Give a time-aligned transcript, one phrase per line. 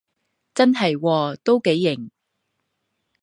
[0.55, 2.09] 真係喎，都幾型